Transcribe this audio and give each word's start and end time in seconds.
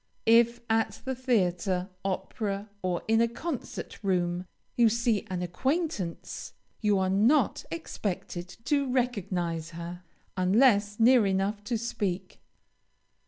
If 0.25 0.61
at 0.67 0.99
the 1.05 1.13
theatre, 1.13 1.91
opera, 2.03 2.71
or 2.81 3.03
in 3.07 3.21
a 3.21 3.27
concert 3.27 4.03
room, 4.03 4.47
you 4.75 4.89
see 4.89 5.27
an 5.29 5.43
acquaintance, 5.43 6.53
you 6.81 6.97
are 6.97 7.07
not 7.07 7.63
expected 7.69 8.47
to 8.65 8.91
recognize 8.91 9.69
her, 9.77 10.01
unless 10.35 10.99
near 10.99 11.27
enough 11.27 11.63
to 11.65 11.77
speak. 11.77 12.41